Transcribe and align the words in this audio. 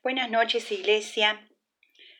Buenas 0.00 0.30
noches, 0.30 0.70
Iglesia. 0.70 1.44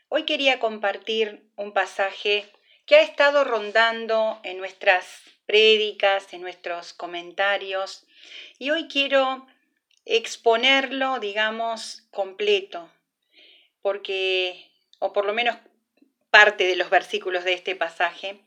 Hoy 0.08 0.24
quería 0.24 0.58
compartir 0.58 1.48
un 1.54 1.72
pasaje 1.72 2.44
que 2.86 2.96
ha 2.96 3.02
estado 3.02 3.44
rondando 3.44 4.40
en 4.42 4.58
nuestras 4.58 5.22
prédicas, 5.46 6.34
en 6.34 6.40
nuestros 6.40 6.92
comentarios, 6.92 8.04
y 8.58 8.70
hoy 8.70 8.88
quiero 8.88 9.46
exponerlo, 10.04 11.20
digamos, 11.20 12.02
completo, 12.10 12.90
porque, 13.80 14.72
o 14.98 15.12
por 15.12 15.24
lo 15.24 15.32
menos 15.32 15.56
parte 16.30 16.66
de 16.66 16.74
los 16.74 16.90
versículos 16.90 17.44
de 17.44 17.52
este 17.52 17.76
pasaje, 17.76 18.40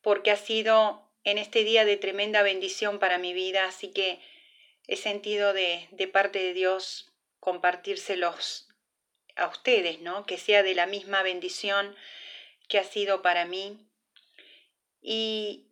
porque 0.00 0.30
ha 0.30 0.36
sido 0.36 1.06
en 1.24 1.36
este 1.36 1.62
día 1.62 1.84
de 1.84 1.98
tremenda 1.98 2.40
bendición 2.40 2.98
para 2.98 3.18
mi 3.18 3.34
vida, 3.34 3.66
así 3.66 3.88
que 3.88 4.18
he 4.86 4.96
sentido 4.96 5.52
de, 5.52 5.88
de 5.90 6.08
parte 6.08 6.38
de 6.38 6.54
Dios 6.54 7.11
compartírselos 7.42 8.68
a 9.34 9.48
ustedes, 9.48 10.00
¿no? 10.00 10.26
Que 10.26 10.38
sea 10.38 10.62
de 10.62 10.76
la 10.76 10.86
misma 10.86 11.24
bendición 11.24 11.96
que 12.68 12.78
ha 12.78 12.84
sido 12.84 13.20
para 13.20 13.46
mí. 13.46 13.84
Y 15.00 15.66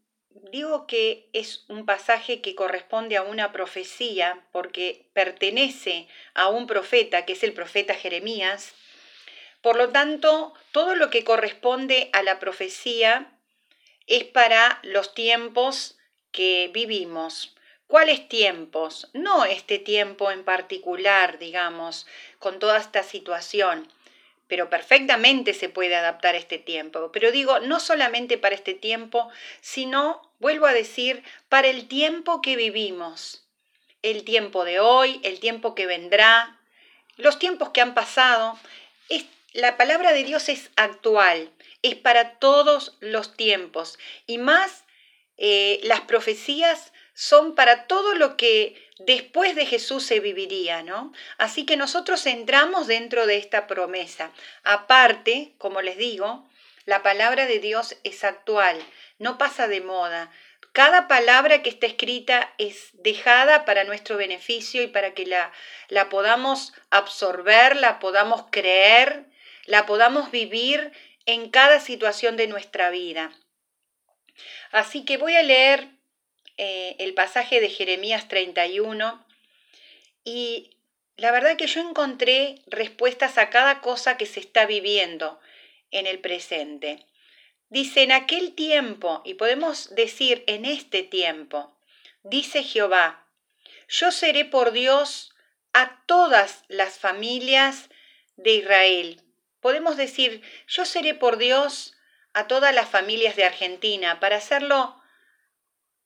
digo 0.51 0.89
que 0.89 1.31
es 1.33 1.65
un 1.69 1.87
pasaje 1.87 2.41
que 2.41 2.57
corresponde 2.57 3.17
a 3.17 3.23
una 3.23 3.53
profecía 3.53 4.45
porque 4.51 5.07
pertenece 5.13 6.09
a 6.35 6.49
un 6.49 6.67
profeta, 6.67 7.25
que 7.25 7.35
es 7.35 7.45
el 7.45 7.53
profeta 7.53 7.95
Jeremías. 7.95 8.75
Por 9.63 9.77
lo 9.77 9.91
tanto, 9.91 10.53
todo 10.73 10.97
lo 10.97 11.09
que 11.09 11.23
corresponde 11.23 12.11
a 12.13 12.25
la 12.25 12.41
profecía 12.41 13.31
es 14.09 14.25
para 14.25 14.81
los 14.83 15.15
tiempos 15.15 16.01
que 16.33 16.69
vivimos. 16.75 17.55
¿Cuáles 17.91 18.29
tiempos? 18.29 19.09
No 19.15 19.45
este 19.45 19.81
tiempo 19.81 20.31
en 20.31 20.45
particular, 20.45 21.41
digamos, 21.41 22.07
con 22.39 22.61
toda 22.61 22.79
esta 22.79 23.03
situación, 23.03 23.93
pero 24.47 24.71
perfectamente 24.71 25.55
se 25.55 25.69
puede 25.69 25.97
adaptar 25.97 26.37
a 26.37 26.39
este 26.39 26.59
tiempo. 26.59 27.11
Pero 27.11 27.33
digo, 27.33 27.59
no 27.59 27.81
solamente 27.81 28.39
para 28.39 28.55
este 28.55 28.75
tiempo, 28.75 29.29
sino, 29.61 30.23
vuelvo 30.39 30.67
a 30.67 30.73
decir, 30.73 31.25
para 31.49 31.67
el 31.67 31.89
tiempo 31.89 32.41
que 32.43 32.55
vivimos. 32.55 33.45
El 34.03 34.23
tiempo 34.23 34.65
de 34.65 34.79
hoy, 34.79 35.21
el 35.25 35.41
tiempo 35.41 35.75
que 35.75 35.87
vendrá, 35.87 36.61
los 37.17 37.41
tiempos 37.41 37.71
que 37.71 37.81
han 37.81 37.95
pasado. 37.95 38.57
Es, 39.09 39.25
la 39.53 39.77
palabra 39.77 40.13
de 40.13 40.23
Dios 40.23 40.49
es 40.49 40.71
actual, 40.77 41.51
es 41.83 41.97
para 41.97 42.39
todos 42.39 42.97
los 43.01 43.37
tiempos. 43.37 43.99
Y 44.29 44.39
más 44.39 44.85
eh, 45.39 45.81
las 45.83 46.03
profecías 46.03 46.93
son 47.21 47.55
para 47.55 47.87
todo 47.87 48.15
lo 48.15 48.39
que 48.39 48.83
después 49.01 49.55
de 49.55 49.67
Jesús 49.67 50.05
se 50.05 50.21
viviría, 50.21 50.83
¿no? 50.83 51.13
Así 51.37 51.67
que 51.67 51.77
nosotros 51.77 52.25
entramos 52.25 52.87
dentro 52.87 53.27
de 53.27 53.37
esta 53.37 53.67
promesa. 53.67 54.31
Aparte, 54.65 55.53
como 55.59 55.83
les 55.83 55.99
digo, 55.99 56.49
la 56.87 57.03
palabra 57.03 57.45
de 57.45 57.59
Dios 57.59 57.95
es 58.05 58.25
actual, 58.25 58.83
no 59.19 59.37
pasa 59.37 59.69
de 59.69 59.83
moda. 59.83 60.33
Cada 60.73 61.09
palabra 61.09 61.61
que 61.61 61.69
está 61.69 61.87
escrita 61.87 62.55
es 62.57 62.89
dejada 62.95 63.67
para 63.67 63.85
nuestro 63.85 64.17
beneficio 64.17 64.83
y 64.83 64.87
para 64.87 65.13
que 65.13 65.27
la, 65.27 65.53
la 65.89 66.09
podamos 66.09 66.73
absorber, 66.89 67.77
la 67.77 67.99
podamos 67.99 68.47
creer, 68.51 69.27
la 69.67 69.85
podamos 69.85 70.31
vivir 70.31 70.91
en 71.27 71.51
cada 71.51 71.81
situación 71.81 72.39
de 72.39 72.47
nuestra 72.47 72.89
vida. 72.89 73.31
Así 74.73 75.05
que 75.05 75.19
voy 75.19 75.37
a 75.37 75.43
leer 75.43 76.00
eh, 76.63 76.97
el 76.99 77.15
pasaje 77.15 77.59
de 77.59 77.71
Jeremías 77.71 78.29
31 78.29 79.25
y 80.25 80.77
la 81.17 81.33
verdad 81.33 81.57
que 81.57 81.67
yo 81.67 81.81
encontré 81.81 82.57
respuestas 82.67 83.39
a 83.39 83.49
cada 83.49 83.81
cosa 83.81 84.19
que 84.19 84.27
se 84.27 84.41
está 84.41 84.67
viviendo 84.67 85.41
en 85.91 86.07
el 86.07 86.19
presente. 86.19 87.07
Dice, 87.71 88.03
en 88.03 88.13
aquel 88.13 88.55
tiempo, 88.55 89.23
y 89.25 89.35
podemos 89.35 89.95
decir 89.95 90.45
en 90.49 90.67
este 90.67 91.03
tiempo, 91.03 91.75
dice 92.25 92.63
Jehová, 92.63 93.27
yo 93.89 94.13
seré 94.13 94.45
por 94.45 94.73
Dios 94.73 95.35
a 95.73 96.03
todas 96.05 96.65
las 96.69 96.99
familias 96.99 97.89
de 98.37 98.57
Israel. 98.57 99.23
Podemos 99.63 99.97
decir, 99.97 100.43
yo 100.69 100.85
seré 100.85 101.15
por 101.15 101.39
Dios 101.39 101.97
a 102.35 102.49
todas 102.49 102.75
las 102.75 102.91
familias 102.91 103.35
de 103.35 103.45
Argentina, 103.45 104.21
para 104.21 104.37
hacerlo 104.37 105.00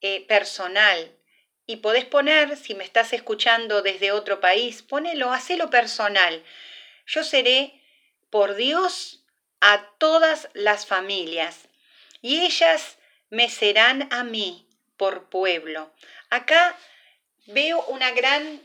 eh, 0.06 0.22
personal. 0.28 1.16
Y 1.64 1.76
podés 1.76 2.04
poner, 2.04 2.58
si 2.58 2.74
me 2.74 2.84
estás 2.84 3.14
escuchando 3.14 3.80
desde 3.80 4.12
otro 4.12 4.38
país, 4.38 4.82
ponelo, 4.82 5.32
hacelo 5.32 5.70
personal. 5.70 6.44
Yo 7.06 7.24
seré 7.24 7.80
por 8.28 8.54
Dios 8.54 9.24
a 9.62 9.88
todas 9.96 10.50
las 10.52 10.84
familias 10.84 11.70
y 12.20 12.40
ellas 12.40 12.98
me 13.30 13.48
serán 13.48 14.12
a 14.12 14.24
mí 14.24 14.68
por 14.98 15.30
pueblo. 15.30 15.90
Acá 16.28 16.76
veo 17.46 17.82
una 17.86 18.10
gran 18.10 18.60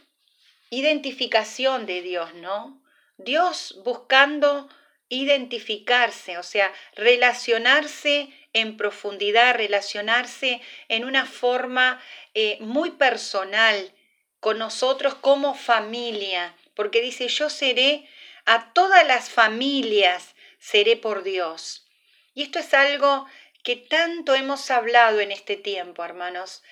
identificación 0.69 1.85
de 1.85 2.01
Dios, 2.01 2.33
¿no? 2.33 2.83
Dios 3.15 3.79
buscando 3.85 4.67
identificarse, 5.07 6.37
o 6.37 6.43
sea, 6.43 6.73
relacionarse 6.95 8.29
en 8.53 8.77
profundidad, 8.77 9.55
relacionarse 9.55 10.61
en 10.87 11.05
una 11.05 11.25
forma 11.25 12.01
eh, 12.33 12.57
muy 12.61 12.91
personal 12.91 13.93
con 14.39 14.57
nosotros 14.57 15.15
como 15.15 15.55
familia, 15.55 16.55
porque 16.73 17.01
dice, 17.01 17.27
yo 17.27 17.49
seré 17.49 18.07
a 18.45 18.73
todas 18.73 19.05
las 19.05 19.29
familias, 19.29 20.35
seré 20.59 20.95
por 20.95 21.23
Dios. 21.23 21.87
Y 22.33 22.43
esto 22.43 22.59
es 22.59 22.73
algo 22.73 23.25
que 23.63 23.75
tanto 23.75 24.35
hemos 24.35 24.71
hablado 24.71 25.19
en 25.19 25.31
este 25.31 25.57
tiempo, 25.57 26.03
hermanos, 26.03 26.63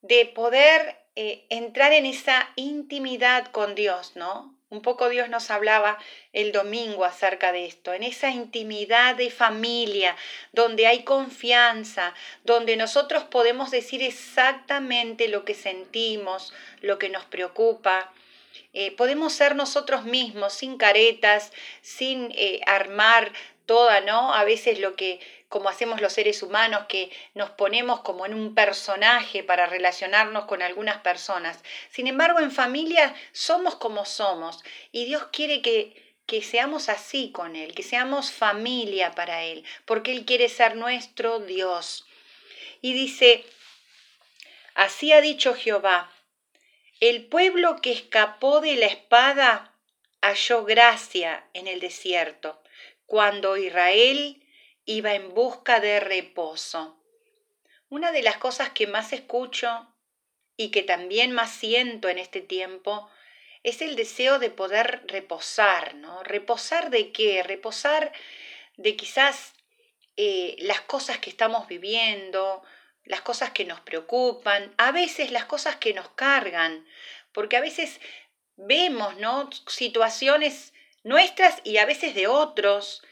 de 0.00 0.26
poder 0.26 1.02
eh, 1.14 1.46
entrar 1.50 1.92
en 1.92 2.06
esa 2.06 2.50
intimidad 2.56 3.50
con 3.50 3.74
Dios, 3.74 4.16
¿no? 4.16 4.56
Un 4.72 4.80
poco 4.80 5.10
Dios 5.10 5.28
nos 5.28 5.50
hablaba 5.50 5.98
el 6.32 6.50
domingo 6.50 7.04
acerca 7.04 7.52
de 7.52 7.66
esto, 7.66 7.92
en 7.92 8.02
esa 8.02 8.30
intimidad 8.30 9.14
de 9.14 9.28
familia, 9.28 10.16
donde 10.52 10.86
hay 10.86 11.02
confianza, 11.02 12.14
donde 12.44 12.78
nosotros 12.78 13.24
podemos 13.24 13.70
decir 13.70 14.02
exactamente 14.02 15.28
lo 15.28 15.44
que 15.44 15.52
sentimos, 15.52 16.54
lo 16.80 16.98
que 16.98 17.10
nos 17.10 17.26
preocupa. 17.26 18.14
Eh, 18.72 18.92
podemos 18.92 19.34
ser 19.34 19.56
nosotros 19.56 20.04
mismos, 20.04 20.54
sin 20.54 20.78
caretas, 20.78 21.52
sin 21.82 22.32
eh, 22.34 22.62
armar 22.64 23.30
toda, 23.66 24.00
¿no? 24.00 24.32
A 24.32 24.44
veces 24.44 24.78
lo 24.80 24.96
que 24.96 25.20
como 25.52 25.68
hacemos 25.68 26.00
los 26.00 26.14
seres 26.14 26.42
humanos, 26.42 26.86
que 26.88 27.12
nos 27.34 27.50
ponemos 27.50 28.00
como 28.00 28.24
en 28.24 28.32
un 28.32 28.54
personaje 28.54 29.44
para 29.44 29.66
relacionarnos 29.66 30.46
con 30.46 30.62
algunas 30.62 31.02
personas. 31.02 31.62
Sin 31.90 32.06
embargo, 32.06 32.38
en 32.38 32.50
familia 32.50 33.14
somos 33.32 33.76
como 33.76 34.06
somos 34.06 34.64
y 34.92 35.04
Dios 35.04 35.24
quiere 35.30 35.60
que, 35.60 36.16
que 36.24 36.40
seamos 36.40 36.88
así 36.88 37.32
con 37.32 37.54
Él, 37.54 37.74
que 37.74 37.82
seamos 37.82 38.32
familia 38.32 39.12
para 39.12 39.42
Él, 39.42 39.62
porque 39.84 40.12
Él 40.12 40.24
quiere 40.24 40.48
ser 40.48 40.74
nuestro 40.74 41.38
Dios. 41.38 42.06
Y 42.80 42.94
dice, 42.94 43.44
así 44.74 45.12
ha 45.12 45.20
dicho 45.20 45.54
Jehová, 45.54 46.10
el 46.98 47.26
pueblo 47.26 47.76
que 47.82 47.92
escapó 47.92 48.62
de 48.62 48.76
la 48.76 48.86
espada 48.86 49.74
halló 50.22 50.64
gracia 50.64 51.44
en 51.52 51.66
el 51.66 51.78
desierto, 51.78 52.62
cuando 53.04 53.58
Israel 53.58 54.41
iba 54.84 55.14
en 55.14 55.34
busca 55.34 55.80
de 55.80 56.00
reposo. 56.00 56.98
Una 57.88 58.12
de 58.12 58.22
las 58.22 58.38
cosas 58.38 58.70
que 58.70 58.86
más 58.86 59.12
escucho 59.12 59.88
y 60.56 60.70
que 60.70 60.82
también 60.82 61.32
más 61.32 61.50
siento 61.50 62.08
en 62.08 62.18
este 62.18 62.40
tiempo 62.40 63.08
es 63.62 63.80
el 63.80 63.96
deseo 63.96 64.38
de 64.38 64.50
poder 64.50 65.04
reposar, 65.06 65.94
¿no? 65.94 66.22
¿Reposar 66.24 66.90
de 66.90 67.12
qué? 67.12 67.42
Reposar 67.42 68.12
de 68.76 68.96
quizás 68.96 69.54
eh, 70.16 70.56
las 70.58 70.80
cosas 70.80 71.18
que 71.18 71.30
estamos 71.30 71.68
viviendo, 71.68 72.62
las 73.04 73.20
cosas 73.22 73.50
que 73.50 73.64
nos 73.64 73.80
preocupan, 73.80 74.74
a 74.78 74.92
veces 74.92 75.30
las 75.30 75.44
cosas 75.44 75.76
que 75.76 75.94
nos 75.94 76.08
cargan, 76.10 76.86
porque 77.32 77.56
a 77.56 77.60
veces 77.60 78.00
vemos, 78.56 79.16
¿no? 79.18 79.48
Situaciones 79.66 80.72
nuestras 81.04 81.60
y 81.64 81.78
a 81.78 81.86
veces 81.86 82.14
de 82.14 82.26
otros 82.26 83.02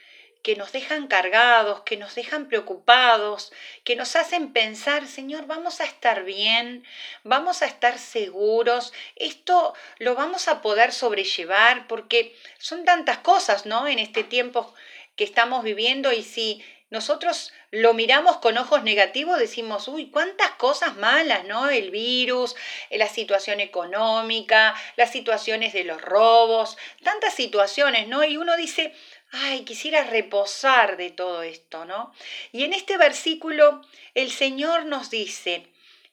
que 0.43 0.57
nos 0.57 0.73
dejan 0.73 1.07
cargados, 1.07 1.83
que 1.83 1.97
nos 1.97 2.15
dejan 2.15 2.49
preocupados, 2.49 3.53
que 3.85 3.97
nos 3.97 4.17
hacen 4.17 4.53
pensar, 4.53 5.07
Señor, 5.07 5.47
vamos 5.47 5.81
a 5.81 5.85
estar 5.85 6.25
bien, 6.25 6.85
vamos 7.25 7.63
a 7.63 7.67
estar 7.67 7.99
seguros, 7.99 8.93
esto 9.17 9.75
lo 9.99 10.15
vamos 10.15 10.49
a 10.49 10.63
poder 10.63 10.93
sobrellevar, 10.93 11.87
porque 11.87 12.37
son 12.59 12.85
tantas 12.85 13.19
cosas, 13.19 13.67
¿no? 13.67 13.87
En 13.87 13.99
este 13.99 14.25
tiempo 14.25 14.75
que 15.17 15.25
estamos 15.25 15.63
viviendo 15.63 16.13
y 16.13 16.23
si 16.23 16.65
nosotros 16.91 17.53
lo 17.71 17.95
miramos 17.95 18.39
con 18.39 18.59
ojos 18.59 18.83
negativos, 18.83 19.39
decimos, 19.39 19.87
uy, 19.87 20.11
cuántas 20.11 20.51
cosas 20.53 20.97
malas, 20.97 21.45
¿no? 21.45 21.71
El 21.71 21.93
virus, 21.93 22.57
la 22.91 23.09
situación 23.09 23.61
económica, 23.61 24.75
las 24.97 25.13
situaciones 25.13 25.73
de 25.73 25.85
los 25.85 26.03
robos, 26.03 26.77
tantas 27.05 27.33
situaciones, 27.35 28.09
¿no? 28.09 28.25
Y 28.25 28.37
uno 28.37 28.57
dice, 28.57 28.93
ay, 29.33 29.65
quisiera 29.65 30.05
reposar 30.05 30.97
de 30.97 31.11
todo 31.11 31.43
esto, 31.43 31.85
¿no? 31.85 32.13
Y 32.53 32.65
en 32.65 32.73
este 32.73 32.97
versículo 32.97 33.83
el 34.15 34.31
Señor 34.31 34.87
nos 34.87 35.11
dice, 35.11 35.67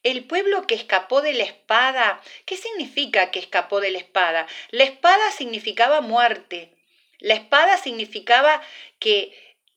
el 0.04 0.26
pueblo 0.26 0.68
que 0.68 0.76
escapó 0.76 1.22
de 1.22 1.34
la 1.34 1.44
espada, 1.44 2.22
¿qué 2.46 2.56
significa 2.56 3.32
que 3.32 3.40
escapó 3.40 3.82
de 3.82 3.92
la 3.92 3.98
espada? 3.98 4.48
La 4.70 4.84
espada 4.84 5.32
significaba 5.32 6.02
muerte. 6.02 6.72
La 7.20 7.34
espada 7.34 7.78
significaba 7.78 8.62
que 9.00 9.34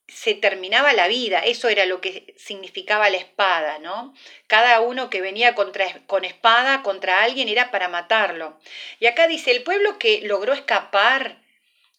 se 0.06 0.34
terminaba 0.34 0.92
la 0.92 1.06
vida, 1.06 1.38
eso 1.38 1.68
era 1.68 1.86
lo 1.86 2.00
que 2.00 2.34
significaba 2.36 3.08
la 3.10 3.16
espada, 3.16 3.78
¿no? 3.78 4.12
Cada 4.48 4.80
uno 4.80 5.08
que 5.08 5.20
venía 5.20 5.54
con 5.54 6.24
espada 6.24 6.82
contra 6.82 7.22
alguien 7.22 7.48
era 7.48 7.70
para 7.70 7.88
matarlo. 7.88 8.58
Y 8.98 9.06
acá 9.06 9.28
dice, 9.28 9.52
el 9.52 9.62
pueblo 9.62 9.98
que 9.98 10.20
logró 10.22 10.52
escapar 10.52 11.40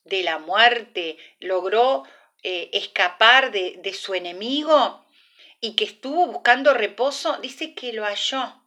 de 0.04 0.24
la 0.24 0.40
muerte, 0.40 1.18
logró 1.40 2.04
eh, 2.44 2.70
escapar 2.74 3.52
de, 3.52 3.78
de 3.84 3.94
su 3.94 4.14
enemigo 4.14 5.06
y 5.60 5.76
que 5.76 5.84
estuvo 5.84 6.28
buscando 6.28 6.74
reposo, 6.74 7.38
dice 7.38 7.74
que 7.76 7.94
lo 7.94 8.04
halló. 8.04 8.62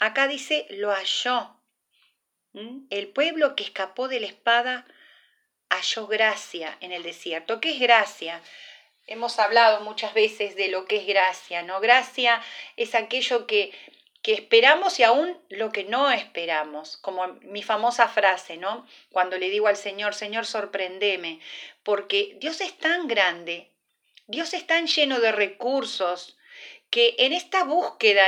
Acá 0.00 0.26
dice, 0.26 0.66
lo 0.70 0.90
halló. 0.90 1.60
¿Mm? 2.52 2.86
El 2.90 3.08
pueblo 3.08 3.54
que 3.56 3.64
escapó 3.64 4.08
de 4.08 4.20
la 4.20 4.26
espada 4.26 4.86
halló 5.70 6.06
gracia 6.06 6.76
en 6.80 6.92
el 6.92 7.02
desierto. 7.02 7.60
¿Qué 7.60 7.72
es 7.72 7.80
gracia? 7.80 8.42
Hemos 9.06 9.38
hablado 9.38 9.80
muchas 9.80 10.14
veces 10.14 10.56
de 10.56 10.68
lo 10.68 10.86
que 10.86 10.96
es 10.96 11.06
gracia, 11.06 11.62
¿no? 11.62 11.80
Gracia 11.80 12.42
es 12.76 12.94
aquello 12.94 13.46
que, 13.46 13.72
que 14.24 14.32
esperamos 14.32 14.98
y 14.98 15.02
aún 15.02 15.38
lo 15.50 15.70
que 15.70 15.84
no 15.84 16.10
esperamos, 16.10 16.96
como 16.96 17.26
mi 17.42 17.62
famosa 17.62 18.08
frase, 18.08 18.56
¿no? 18.56 18.86
Cuando 19.10 19.36
le 19.36 19.50
digo 19.50 19.66
al 19.66 19.76
Señor, 19.76 20.14
Señor, 20.14 20.46
sorprendeme, 20.46 21.40
porque 21.82 22.34
Dios 22.40 22.62
es 22.62 22.72
tan 22.78 23.06
grande, 23.06 23.70
Dios 24.26 24.54
es 24.54 24.66
tan 24.66 24.86
lleno 24.86 25.20
de 25.20 25.30
recursos, 25.30 26.38
que 26.88 27.16
en 27.18 27.34
esta 27.34 27.64
búsqueda, 27.64 28.24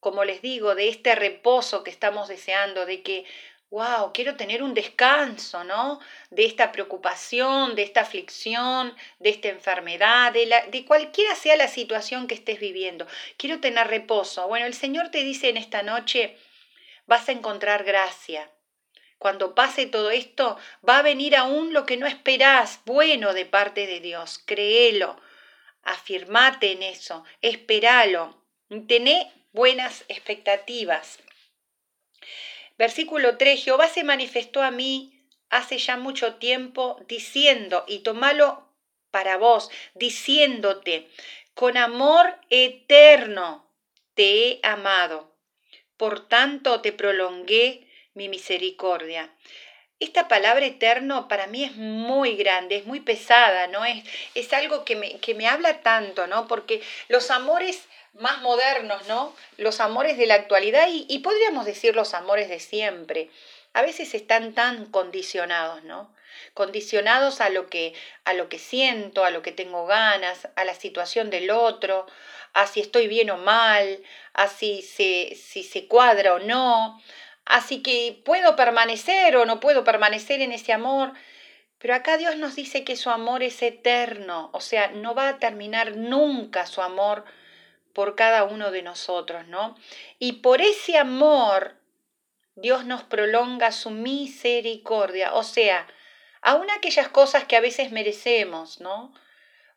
como 0.00 0.24
les 0.24 0.42
digo, 0.42 0.74
de 0.74 0.88
este 0.88 1.14
reposo 1.14 1.84
que 1.84 1.92
estamos 1.92 2.26
deseando, 2.26 2.84
de 2.84 3.02
que 3.04 3.24
wow, 3.74 4.12
quiero 4.12 4.36
tener 4.36 4.62
un 4.62 4.72
descanso, 4.72 5.64
¿no? 5.64 5.98
De 6.30 6.44
esta 6.44 6.70
preocupación, 6.70 7.74
de 7.74 7.82
esta 7.82 8.02
aflicción, 8.02 8.94
de 9.18 9.30
esta 9.30 9.48
enfermedad, 9.48 10.32
de, 10.32 10.46
la, 10.46 10.64
de 10.68 10.84
cualquiera 10.84 11.34
sea 11.34 11.56
la 11.56 11.66
situación 11.66 12.28
que 12.28 12.36
estés 12.36 12.60
viviendo. 12.60 13.04
Quiero 13.36 13.58
tener 13.58 13.88
reposo. 13.88 14.46
Bueno, 14.46 14.66
el 14.66 14.74
Señor 14.74 15.10
te 15.10 15.24
dice 15.24 15.48
en 15.48 15.56
esta 15.56 15.82
noche, 15.82 16.38
vas 17.06 17.28
a 17.28 17.32
encontrar 17.32 17.82
gracia. 17.82 18.48
Cuando 19.18 19.56
pase 19.56 19.86
todo 19.86 20.12
esto, 20.12 20.56
va 20.88 20.98
a 20.98 21.02
venir 21.02 21.34
aún 21.34 21.72
lo 21.72 21.84
que 21.84 21.96
no 21.96 22.06
esperás, 22.06 22.80
bueno 22.84 23.32
de 23.32 23.44
parte 23.44 23.88
de 23.88 23.98
Dios. 23.98 24.38
Créelo, 24.38 25.20
afirmate 25.82 26.70
en 26.70 26.84
eso, 26.84 27.24
esperalo, 27.42 28.40
tené 28.86 29.32
buenas 29.52 30.04
expectativas. 30.06 31.18
Versículo 32.76 33.36
3, 33.36 33.62
Jehová 33.62 33.88
se 33.88 34.04
manifestó 34.04 34.62
a 34.62 34.70
mí 34.70 35.14
hace 35.50 35.78
ya 35.78 35.96
mucho 35.96 36.34
tiempo 36.36 37.00
diciendo, 37.06 37.84
y 37.86 38.00
tomalo 38.00 38.68
para 39.10 39.36
vos, 39.36 39.70
diciéndote, 39.94 41.08
con 41.54 41.76
amor 41.76 42.36
eterno 42.50 43.70
te 44.14 44.48
he 44.48 44.60
amado, 44.64 45.32
por 45.96 46.28
tanto 46.28 46.80
te 46.80 46.92
prolongué 46.92 47.88
mi 48.14 48.28
misericordia. 48.28 49.32
Esta 50.00 50.26
palabra 50.26 50.66
eterno 50.66 51.28
para 51.28 51.46
mí 51.46 51.62
es 51.62 51.76
muy 51.76 52.34
grande, 52.34 52.76
es 52.76 52.86
muy 52.86 53.00
pesada, 53.00 53.68
¿no? 53.68 53.84
Es, 53.84 54.04
es 54.34 54.52
algo 54.52 54.84
que 54.84 54.96
me, 54.96 55.20
que 55.20 55.34
me 55.34 55.46
habla 55.46 55.82
tanto, 55.82 56.26
¿no? 56.26 56.48
Porque 56.48 56.82
los 57.08 57.30
amores 57.30 57.86
más 58.14 58.40
modernos, 58.42 59.06
¿no? 59.08 59.34
Los 59.56 59.80
amores 59.80 60.16
de 60.16 60.26
la 60.26 60.34
actualidad 60.34 60.88
y, 60.90 61.18
podríamos 61.18 61.66
decir 61.66 61.94
los 61.96 62.14
amores 62.14 62.48
de 62.48 62.60
siempre, 62.60 63.30
a 63.72 63.82
veces 63.82 64.14
están 64.14 64.54
tan 64.54 64.86
condicionados, 64.86 65.82
¿no? 65.84 66.14
Condicionados 66.54 67.40
a 67.40 67.48
lo 67.48 67.68
que 67.68 67.94
a 68.24 68.32
lo 68.32 68.48
que 68.48 68.58
siento, 68.58 69.24
a 69.24 69.30
lo 69.30 69.42
que 69.42 69.52
tengo 69.52 69.86
ganas, 69.86 70.48
a 70.56 70.64
la 70.64 70.74
situación 70.74 71.30
del 71.30 71.50
otro, 71.50 72.06
a 72.52 72.66
si 72.66 72.80
estoy 72.80 73.08
bien 73.08 73.30
o 73.30 73.36
mal, 73.36 74.02
a 74.32 74.48
si 74.48 74.82
se, 74.82 75.34
si 75.34 75.64
se 75.64 75.86
cuadra 75.86 76.34
o 76.34 76.38
no, 76.38 77.00
así 77.44 77.82
que 77.82 78.20
puedo 78.24 78.56
permanecer 78.56 79.36
o 79.36 79.44
no 79.44 79.60
puedo 79.60 79.84
permanecer 79.84 80.40
en 80.40 80.52
ese 80.52 80.72
amor. 80.72 81.12
Pero 81.78 81.94
acá 81.94 82.16
Dios 82.16 82.36
nos 82.36 82.54
dice 82.54 82.84
que 82.84 82.96
su 82.96 83.10
amor 83.10 83.42
es 83.42 83.60
eterno, 83.62 84.50
o 84.52 84.60
sea, 84.60 84.88
no 84.88 85.14
va 85.14 85.28
a 85.28 85.38
terminar 85.38 85.96
nunca 85.96 86.66
su 86.66 86.80
amor 86.80 87.24
por 87.94 88.16
cada 88.16 88.44
uno 88.44 88.70
de 88.70 88.82
nosotros, 88.82 89.46
¿no? 89.46 89.76
Y 90.18 90.34
por 90.34 90.60
ese 90.60 90.98
amor 90.98 91.76
Dios 92.56 92.84
nos 92.84 93.02
prolonga 93.02 93.72
su 93.72 93.90
misericordia, 93.90 95.34
o 95.34 95.42
sea, 95.42 95.86
aún 96.40 96.70
aquellas 96.70 97.08
cosas 97.08 97.44
que 97.44 97.56
a 97.56 97.60
veces 97.60 97.90
merecemos, 97.90 98.80
¿no? 98.80 99.12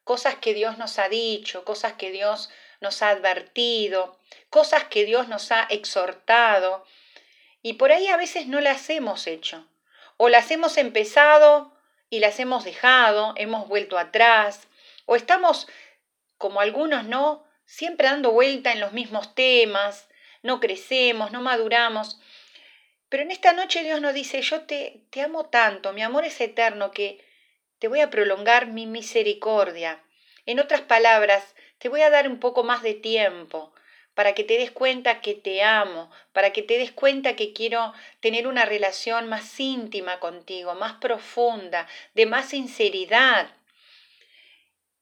Cosas 0.04 0.36
que 0.36 0.54
Dios 0.54 0.78
nos 0.78 1.00
ha 1.00 1.10
dicho, 1.10 1.66
cosas 1.66 1.94
que 1.94 2.12
Dios 2.12 2.50
nos 2.80 3.02
ha 3.02 3.10
advertido, 3.10 4.20
cosas 4.50 4.84
que 4.86 5.06
Dios 5.06 5.28
nos 5.28 5.52
ha 5.52 5.64
exhortado, 5.70 6.86
y 7.64 7.74
por 7.74 7.92
ahí 7.92 8.08
a 8.08 8.18
veces 8.18 8.48
no 8.48 8.62
las 8.62 8.90
hemos 8.90 9.26
hecho, 9.26 9.68
o 10.18 10.30
las 10.30 10.52
hemos 10.52 10.78
empezado 10.78 11.76
y 12.10 12.20
las 12.20 12.40
hemos 12.40 12.64
dejado, 12.64 13.34
hemos 13.38 13.68
vuelto 13.68 13.98
atrás, 13.98 14.68
o 15.06 15.16
estamos, 15.16 15.68
como 16.38 16.62
algunos, 16.62 17.06
¿no? 17.06 17.47
Siempre 17.68 18.08
dando 18.08 18.32
vuelta 18.32 18.72
en 18.72 18.80
los 18.80 18.94
mismos 18.94 19.36
temas, 19.36 20.10
no 20.42 20.60
crecemos, 20.60 21.32
no 21.32 21.42
maduramos. 21.42 22.20
Pero 23.10 23.22
en 23.24 23.32
esta 23.32 23.54
noche 23.54 23.84
Dios 23.84 24.02
nos 24.02 24.16
dice, 24.16 24.42
yo 24.42 24.62
te, 24.62 25.04
te 25.12 25.22
amo 25.22 25.46
tanto, 25.46 25.94
mi 25.94 26.02
amor 26.02 26.26
es 26.26 26.42
eterno, 26.42 26.90
que 26.92 27.24
te 27.78 27.88
voy 27.88 28.00
a 28.00 28.10
prolongar 28.10 28.68
mi 28.68 28.88
misericordia. 28.88 30.02
En 30.46 30.60
otras 30.60 30.82
palabras, 30.82 31.56
te 31.78 31.90
voy 31.90 32.02
a 32.02 32.10
dar 32.10 32.28
un 32.28 32.40
poco 32.40 32.64
más 32.64 32.82
de 32.82 32.96
tiempo 32.96 33.74
para 34.16 34.34
que 34.34 34.44
te 34.44 34.58
des 34.58 34.72
cuenta 34.72 35.22
que 35.22 35.36
te 35.36 35.62
amo, 35.62 36.10
para 36.34 36.52
que 36.52 36.64
te 36.64 36.80
des 36.80 36.92
cuenta 36.92 37.36
que 37.36 37.54
quiero 37.54 37.94
tener 38.20 38.48
una 38.48 38.66
relación 38.66 39.30
más 39.30 39.60
íntima 39.60 40.20
contigo, 40.20 40.74
más 40.74 40.94
profunda, 40.94 41.88
de 42.16 42.26
más 42.26 42.50
sinceridad. 42.50 43.52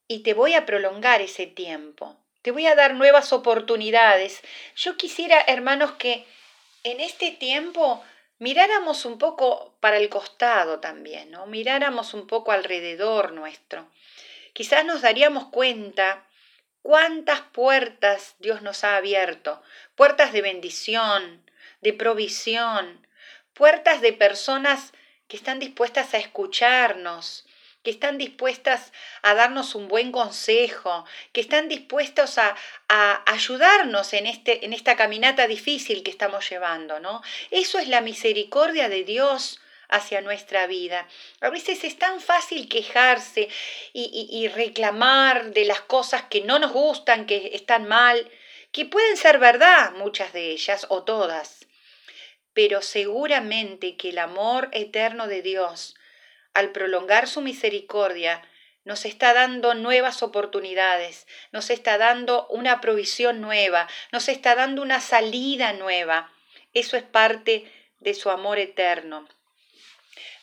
Y 0.07 0.23
te 0.23 0.33
voy 0.33 0.53
a 0.53 0.65
prolongar 0.65 1.21
ese 1.21 1.47
tiempo. 1.47 2.17
Te 2.45 2.51
voy 2.51 2.67
a 2.67 2.75
dar 2.75 2.93
nuevas 2.93 3.33
oportunidades. 3.33 4.43
Yo 4.75 4.97
quisiera, 4.97 5.41
hermanos, 5.47 5.93
que 5.93 6.27
en 6.83 6.99
este 6.99 7.31
tiempo 7.31 8.03
miráramos 8.37 9.05
un 9.05 9.17
poco 9.17 9.73
para 9.79 9.97
el 9.97 10.09
costado 10.09 10.79
también, 10.79 11.31
¿no? 11.31 11.47
Miráramos 11.47 12.13
un 12.13 12.27
poco 12.27 12.51
alrededor 12.51 13.31
nuestro. 13.31 13.89
Quizás 14.53 14.85
nos 14.85 15.01
daríamos 15.01 15.45
cuenta 15.45 16.23
cuántas 16.83 17.41
puertas 17.41 18.35
Dios 18.37 18.61
nos 18.61 18.83
ha 18.83 18.95
abierto, 18.95 19.63
puertas 19.95 20.31
de 20.31 20.43
bendición, 20.43 21.43
de 21.81 21.93
provisión, 21.93 23.07
puertas 23.55 24.01
de 24.01 24.13
personas 24.13 24.93
que 25.27 25.35
están 25.35 25.57
dispuestas 25.57 26.13
a 26.13 26.19
escucharnos, 26.19 27.47
que 27.85 27.91
están 27.91 28.17
dispuestas 28.17 28.91
a 29.21 29.35
darnos 29.35 29.75
un 29.75 29.87
buen 29.87 30.11
consejo, 30.11 31.05
que 31.31 31.39
están 31.39 31.69
dispuestos 31.69 32.39
a, 32.39 32.55
ayudarnos 33.27 34.11
en, 34.13 34.25
este, 34.25 34.65
en 34.65 34.73
esta 34.73 34.95
caminata 34.95 35.47
difícil 35.47 36.01
que 36.01 36.09
estamos 36.09 36.49
llevando, 36.49 36.99
¿no? 36.99 37.21
Eso 37.51 37.77
es 37.77 37.87
la 37.87 38.01
misericordia 38.01 38.89
de 38.89 39.03
Dios 39.03 39.61
hacia 39.87 40.21
nuestra 40.21 40.65
vida. 40.65 41.07
A 41.41 41.49
veces 41.49 41.83
es 41.83 41.97
tan 41.97 42.19
fácil 42.19 42.67
quejarse 42.67 43.49
y, 43.93 44.27
y, 44.31 44.47
reclamar 44.47 45.51
de 45.51 45.65
las 45.65 45.81
cosas 45.81 46.23
que 46.23 46.41
no 46.41 46.57
nos 46.57 46.71
gustan, 46.71 47.27
que 47.27 47.51
están 47.53 47.87
mal, 47.87 48.29
que 48.71 48.85
pueden 48.85 49.15
ser 49.15 49.37
verdad 49.37 49.91
muchas 49.91 50.33
de 50.33 50.49
ellas 50.49 50.87
o 50.89 51.03
todas, 51.03 51.67
pero 52.53 52.81
seguramente 52.81 53.95
que 53.95 54.09
el 54.09 54.17
amor 54.17 54.69
eterno 54.71 55.27
de 55.27 55.43
Dios 55.43 55.95
al 56.55 56.71
prolongar 56.71 57.27
su 57.27 57.41
misericordia, 57.41 58.41
nos 58.85 59.05
está 59.05 59.33
dando 59.33 59.73
nuevas 59.73 60.23
oportunidades, 60.23 61.27
nos 61.51 61.69
está 61.69 61.97
dando 61.97 62.47
una 62.47 62.81
provisión 62.81 63.41
nueva, 63.41 63.87
nos 64.11 64.29
está 64.29 64.55
dando 64.55 64.81
una 64.81 65.01
salida 65.01 65.73
nueva. 65.73 66.31
Eso 66.73 66.95
es 66.97 67.03
parte 67.03 67.71
de 67.99 68.13
su 68.13 68.29
amor 68.29 68.59
eterno. 68.59 69.27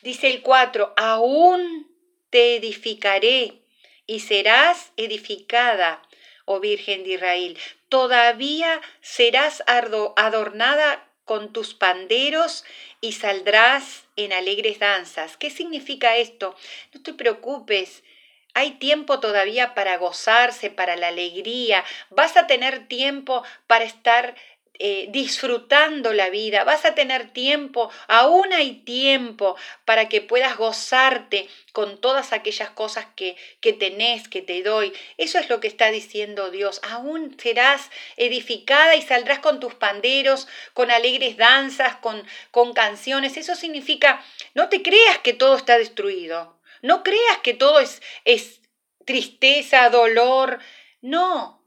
Dice 0.02 0.28
el 0.28 0.42
4, 0.42 0.95
aún 0.97 1.88
te 2.31 2.57
edificaré 2.57 3.62
y 4.07 4.21
serás 4.21 4.92
edificada. 4.97 6.02
oh 6.45 6.59
Virgen 6.59 7.04
de 7.04 7.11
Israel, 7.11 7.59
todavía 7.88 8.81
serás 9.00 9.62
adornada 9.66 11.09
con 11.24 11.52
tus 11.52 11.74
panderos 11.74 12.64
y 13.00 13.12
saldrás 13.12 14.04
en 14.16 14.32
alegres 14.32 14.78
danzas. 14.78 15.36
¿Qué 15.36 15.50
significa 15.50 16.16
esto? 16.16 16.54
No 16.92 17.02
te 17.02 17.14
preocupes, 17.14 18.02
hay 18.54 18.72
tiempo 18.72 19.18
todavía 19.20 19.74
para 19.74 19.96
gozarse, 19.96 20.70
para 20.70 20.96
la 20.96 21.08
alegría. 21.08 21.84
Vas 22.10 22.36
a 22.36 22.46
tener 22.46 22.86
tiempo 22.86 23.42
para 23.66 23.84
estar 23.84 24.34
eh, 24.78 25.06
disfrutando 25.10 26.12
la 26.12 26.30
vida, 26.30 26.64
vas 26.64 26.84
a 26.84 26.94
tener 26.94 27.30
tiempo, 27.30 27.90
aún 28.08 28.52
hay 28.52 28.72
tiempo 28.72 29.54
para 29.84 30.08
que 30.08 30.22
puedas 30.22 30.56
gozarte 30.56 31.48
con 31.72 32.00
todas 32.00 32.32
aquellas 32.32 32.70
cosas 32.70 33.06
que, 33.14 33.36
que 33.60 33.72
tenés, 33.74 34.28
que 34.28 34.42
te 34.42 34.62
doy. 34.62 34.92
Eso 35.18 35.38
es 35.38 35.50
lo 35.50 35.60
que 35.60 35.68
está 35.68 35.90
diciendo 35.90 36.50
Dios. 36.50 36.80
Aún 36.84 37.36
serás 37.38 37.90
edificada 38.16 38.96
y 38.96 39.02
saldrás 39.02 39.40
con 39.40 39.60
tus 39.60 39.74
panderos, 39.74 40.48
con 40.72 40.90
alegres 40.90 41.36
danzas, 41.36 41.96
con, 41.96 42.26
con 42.50 42.72
canciones. 42.72 43.36
Eso 43.36 43.54
significa, 43.54 44.24
no 44.54 44.68
te 44.68 44.82
creas 44.82 45.18
que 45.18 45.32
todo 45.32 45.56
está 45.56 45.78
destruido. 45.78 46.58
No 46.80 47.02
creas 47.04 47.38
que 47.42 47.54
todo 47.54 47.78
es, 47.78 48.02
es 48.24 48.60
tristeza, 49.04 49.90
dolor. 49.90 50.58
No. 51.00 51.62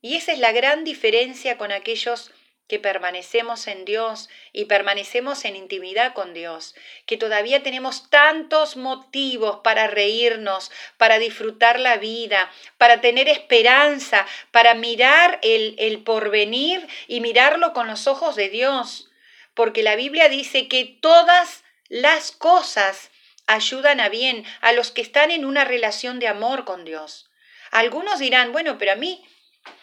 Y 0.00 0.16
esa 0.16 0.32
es 0.32 0.38
la 0.38 0.52
gran 0.52 0.84
diferencia 0.84 1.58
con 1.58 1.72
aquellos 1.72 2.32
que 2.68 2.78
permanecemos 2.78 3.66
en 3.66 3.86
Dios 3.86 4.28
y 4.52 4.66
permanecemos 4.66 5.46
en 5.46 5.56
intimidad 5.56 6.12
con 6.12 6.34
Dios, 6.34 6.74
que 7.06 7.16
todavía 7.16 7.62
tenemos 7.62 8.10
tantos 8.10 8.76
motivos 8.76 9.60
para 9.64 9.86
reírnos, 9.86 10.70
para 10.98 11.18
disfrutar 11.18 11.80
la 11.80 11.96
vida, 11.96 12.52
para 12.76 13.00
tener 13.00 13.28
esperanza, 13.28 14.26
para 14.52 14.74
mirar 14.74 15.38
el, 15.42 15.76
el 15.78 16.02
porvenir 16.02 16.86
y 17.06 17.20
mirarlo 17.20 17.72
con 17.72 17.86
los 17.86 18.06
ojos 18.06 18.36
de 18.36 18.50
Dios, 18.50 19.10
porque 19.54 19.82
la 19.82 19.96
Biblia 19.96 20.28
dice 20.28 20.68
que 20.68 20.84
todas 20.84 21.64
las 21.88 22.32
cosas 22.32 23.10
ayudan 23.46 23.98
a 23.98 24.10
bien 24.10 24.44
a 24.60 24.72
los 24.72 24.90
que 24.90 25.00
están 25.00 25.30
en 25.30 25.46
una 25.46 25.64
relación 25.64 26.18
de 26.18 26.28
amor 26.28 26.66
con 26.66 26.84
Dios. 26.84 27.30
Algunos 27.70 28.18
dirán, 28.18 28.52
bueno, 28.52 28.76
pero 28.76 28.92
a 28.92 28.96
mí 28.96 29.24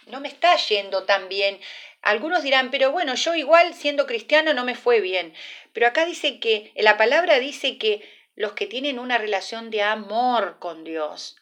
no 0.08 0.20
me 0.20 0.28
está 0.28 0.56
yendo 0.56 1.04
tan 1.04 1.30
bien. 1.30 1.60
Algunos 2.02 2.44
dirán, 2.44 2.72
pero 2.72 2.92
bueno, 2.92 3.16
yo 3.16 3.36
igual 3.36 3.74
siendo 3.74 4.06
cristiano 4.06 4.54
no 4.54 4.64
me 4.64 4.76
fue 4.76 5.02
bien. 5.02 5.34
Pero 5.74 5.88
acá 5.88 6.06
dice 6.06 6.40
que, 6.40 6.72
la 6.76 6.98
palabra 6.98 7.40
dice 7.40 7.78
que 7.78 8.08
los 8.36 8.54
que 8.54 8.68
tienen 8.68 9.00
una 9.00 9.18
relación 9.18 9.72
de 9.72 9.82
amor 9.82 10.58
con 10.60 10.84
Dios, 10.84 11.38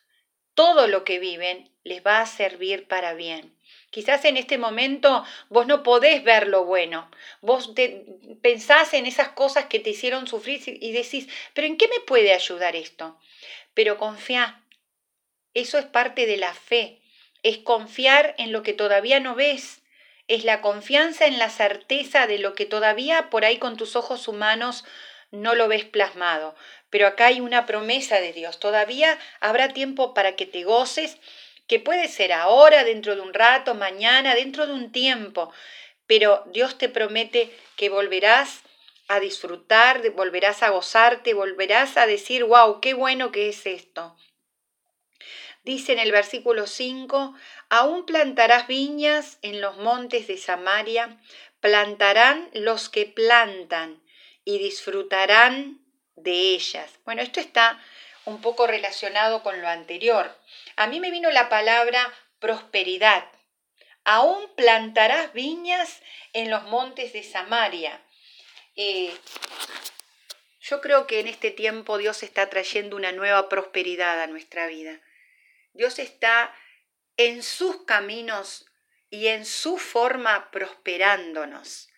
todo 0.54 0.88
lo 0.88 1.04
que 1.04 1.20
viven 1.20 1.70
les 1.84 2.06
va 2.06 2.22
a 2.22 2.26
servir 2.26 2.88
para 2.88 3.14
bien. 3.14 3.56
Quizás 3.94 4.26
en 4.26 4.38
este 4.38 4.58
momento 4.58 5.24
vos 5.50 5.68
no 5.68 5.84
podés 5.84 6.24
ver 6.24 6.48
lo 6.48 6.66
bueno. 6.66 7.12
Vos 7.42 7.74
pensás 8.42 8.96
en 8.96 9.06
esas 9.06 9.30
cosas 9.30 9.66
que 9.66 9.80
te 9.80 9.92
hicieron 9.92 10.26
sufrir 10.28 10.62
y 10.66 10.92
decís, 10.94 11.28
pero 11.54 11.68
¿en 11.68 11.78
qué 11.78 11.88
me 11.88 12.00
puede 12.00 12.34
ayudar 12.34 12.76
esto? 12.76 13.20
Pero 13.76 14.00
confía. 14.00 14.64
Eso 15.54 15.78
es 15.78 15.86
parte 15.86 16.26
de 16.26 16.38
la 16.38 16.56
fe. 16.56 17.03
Es 17.44 17.60
confiar 17.60 18.34
en 18.38 18.52
lo 18.52 18.64
que 18.64 18.74
todavía 18.74 19.20
no 19.20 19.36
ves. 19.36 19.82
Es 20.28 20.44
la 20.44 20.62
confianza 20.62 21.26
en 21.26 21.38
la 21.38 21.50
certeza 21.50 22.26
de 22.26 22.40
lo 22.40 22.56
que 22.56 22.66
todavía 22.66 23.30
por 23.30 23.46
ahí 23.46 23.58
con 23.58 23.78
tus 23.78 23.96
ojos 23.96 24.28
humanos 24.28 24.86
no 25.32 25.54
lo 25.54 25.68
ves 25.68 25.84
plasmado. 25.86 26.56
Pero 26.90 27.08
acá 27.08 27.28
hay 27.28 27.42
una 27.42 27.66
promesa 27.66 28.20
de 28.20 28.34
Dios. 28.34 28.60
Todavía 28.60 29.20
habrá 29.40 29.70
tiempo 29.70 30.14
para 30.14 30.36
que 30.36 30.46
te 30.46 30.64
goces 30.64 31.18
que 31.68 31.80
puede 31.80 32.08
ser 32.08 32.34
ahora, 32.34 32.84
dentro 32.84 33.16
de 33.16 33.22
un 33.22 33.34
rato, 33.34 33.74
mañana, 33.76 34.36
dentro 34.36 34.68
de 34.68 34.74
un 34.74 34.92
tiempo, 34.92 35.52
pero 36.08 36.44
Dios 36.48 36.78
te 36.78 36.90
promete 36.90 37.52
que 37.78 37.90
volverás 37.90 38.62
a 39.08 39.20
disfrutar, 39.20 40.08
volverás 40.12 40.64
a 40.64 40.70
gozarte, 40.70 41.34
volverás 41.34 41.98
a 41.98 42.06
decir, 42.06 42.44
wow, 42.44 42.80
qué 42.82 42.94
bueno 42.94 43.32
que 43.32 43.50
es 43.50 43.66
esto. 43.66 44.16
Dice 45.64 45.94
en 45.94 46.00
el 46.00 46.12
versículo 46.12 46.68
5, 46.68 47.34
aún 47.70 48.06
plantarás 48.06 48.68
viñas 48.68 49.40
en 49.42 49.62
los 49.62 49.78
montes 49.78 50.28
de 50.28 50.38
Samaria, 50.38 51.22
plantarán 51.60 52.50
los 52.54 52.90
que 52.90 53.06
plantan 53.06 54.04
y 54.44 54.60
disfrutarán 54.60 55.80
de 56.16 56.54
ellas. 56.54 57.00
Bueno, 57.06 57.22
esto 57.22 57.40
está 57.40 57.82
un 58.26 58.42
poco 58.42 58.68
relacionado 58.68 59.42
con 59.44 59.62
lo 59.62 59.68
anterior 59.68 60.38
a 60.76 60.88
mí 60.88 61.00
me 61.00 61.12
vino 61.12 61.30
la 61.32 61.50
palabra 61.50 62.14
prosperidad. 62.40 63.26
Aún 64.04 64.50
plantarás 64.56 65.34
viñas 65.34 66.02
en 66.34 66.50
los 66.50 66.64
montes 66.64 67.14
de 67.14 67.24
Samaria. 67.24 68.02
Eh, 68.76 69.14
yo 70.62 70.82
creo 70.82 71.08
que 71.08 71.20
en 71.20 71.28
este 71.28 71.52
tiempo 71.52 71.98
Dios 71.98 72.24
está 72.24 72.50
trayendo 72.50 72.96
una 72.96 73.12
nueva 73.12 73.50
prosperidad 73.50 74.22
a 74.22 74.28
nuestra 74.28 74.68
vida. 74.68 75.00
Dios 75.74 76.00
está 76.00 76.56
en 77.18 77.44
sus 77.44 77.84
caminos 77.86 78.66
y 79.10 79.28
en 79.28 79.46
su 79.46 79.78
forma 79.78 80.50
prosperándonos. 80.52 81.90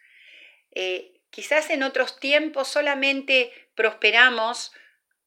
Eh, 0.72 1.13
quizás 1.29 1.70
en 1.70 1.84
otros 1.84 2.20
tiempos 2.20 2.67
solamente 2.67 3.53
prosperamos 3.75 4.74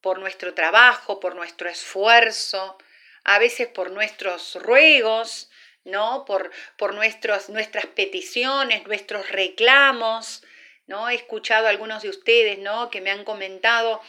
por 0.01 0.19
nuestro 0.19 0.55
trabajo, 0.55 1.21
por 1.21 1.35
nuestro 1.35 1.69
esfuerzo, 1.69 2.79
a 3.25 3.39
veces 3.39 3.69
por 3.69 3.91
nuestros 3.91 4.55
ruegos, 4.57 5.51
¿no? 5.85 6.25
Por, 6.25 6.51
por 6.77 6.95
nuestros, 6.95 7.49
nuestras 7.49 7.87
peticiones, 7.87 8.87
nuestros 8.87 9.31
reclamos, 9.31 10.43
¿no? 10.87 11.09
He 11.09 11.15
escuchado 11.15 11.67
a 11.67 11.71
algunos 11.71 12.03
de 12.03 12.11
ustedes, 12.11 12.59
¿no? 12.59 12.91
Que 12.91 13.01
me 13.01 13.11
han 13.11 13.25
comentado 13.25 14.01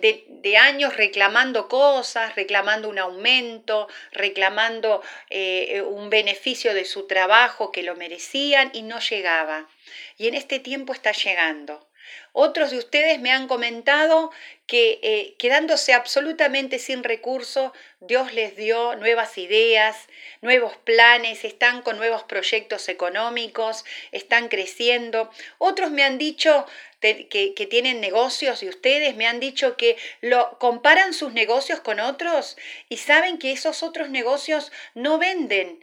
de, 0.00 0.24
de 0.28 0.56
años 0.56 0.96
reclamando 0.96 1.68
cosas, 1.68 2.34
reclamando 2.36 2.88
un 2.88 2.98
aumento, 2.98 3.88
reclamando 4.12 5.02
eh, 5.30 5.82
un 5.82 6.10
beneficio 6.10 6.74
de 6.74 6.84
su 6.84 7.06
trabajo 7.06 7.72
que 7.72 7.82
lo 7.82 7.96
merecían 7.96 8.70
y 8.72 8.82
no 8.82 8.98
llegaba. 9.00 9.68
Y 10.16 10.28
en 10.28 10.34
este 10.34 10.58
tiempo 10.58 10.92
está 10.92 11.12
llegando. 11.12 11.88
Otros 12.32 12.70
de 12.70 12.78
ustedes 12.78 13.20
me 13.20 13.30
han 13.32 13.48
comentado 13.48 14.30
que 14.68 15.00
eh, 15.02 15.34
quedándose 15.38 15.94
absolutamente 15.94 16.78
sin 16.78 17.02
recursos, 17.02 17.72
Dios 18.00 18.34
les 18.34 18.54
dio 18.54 18.96
nuevas 18.96 19.38
ideas, 19.38 19.96
nuevos 20.42 20.76
planes, 20.76 21.44
están 21.44 21.80
con 21.80 21.96
nuevos 21.96 22.24
proyectos 22.24 22.90
económicos, 22.90 23.86
están 24.12 24.48
creciendo. 24.48 25.30
Otros 25.56 25.90
me 25.90 26.04
han 26.04 26.18
dicho 26.18 26.66
que, 27.00 27.28
que, 27.28 27.66
tienen 27.66 28.00
negocios 28.00 28.62
y 28.62 28.68
ustedes 28.68 29.14
me 29.16 29.26
han 29.26 29.40
dicho 29.40 29.76
que 29.76 29.96
lo 30.20 30.58
comparan 30.58 31.14
sus 31.14 31.32
negocios 31.32 31.80
con 31.80 32.00
otros 32.00 32.56
y 32.88 32.96
saben 32.96 33.38
que 33.38 33.52
esos 33.52 33.82
otros 33.82 34.10
negocios 34.10 34.72
no 34.94 35.18
venden, 35.18 35.82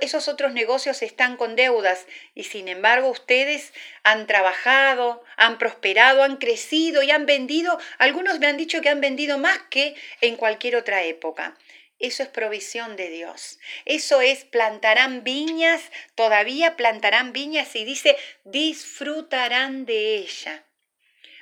esos 0.00 0.26
otros 0.28 0.52
negocios 0.52 1.02
están 1.02 1.36
con 1.36 1.54
deudas 1.54 2.06
y 2.34 2.42
sin 2.44 2.66
embargo 2.66 3.08
ustedes 3.08 3.72
han 4.02 4.26
trabajado, 4.26 5.22
han 5.36 5.58
prosperado, 5.58 5.85
han 5.98 6.36
crecido 6.36 7.02
y 7.02 7.10
han 7.10 7.26
vendido, 7.26 7.78
algunos 7.98 8.38
me 8.38 8.46
han 8.46 8.56
dicho 8.56 8.80
que 8.80 8.88
han 8.88 9.00
vendido 9.00 9.38
más 9.38 9.58
que 9.70 9.94
en 10.20 10.36
cualquier 10.36 10.76
otra 10.76 11.04
época. 11.04 11.56
Eso 11.98 12.22
es 12.22 12.28
provisión 12.28 12.96
de 12.96 13.08
Dios. 13.08 13.58
Eso 13.84 14.20
es 14.20 14.44
plantarán 14.44 15.24
viñas, 15.24 15.90
todavía 16.14 16.76
plantarán 16.76 17.32
viñas 17.32 17.74
y 17.74 17.84
dice 17.84 18.16
disfrutarán 18.44 19.86
de 19.86 20.16
ella. 20.16 20.64